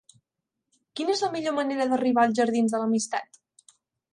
[0.99, 3.43] Quina és la millor manera d'arribar als jardins de l'Amistat?